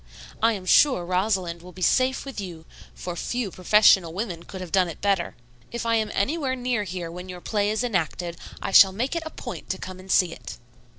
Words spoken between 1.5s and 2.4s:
will be safe